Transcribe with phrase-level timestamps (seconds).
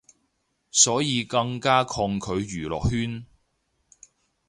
[0.71, 3.23] 所以更加抗拒娛樂圈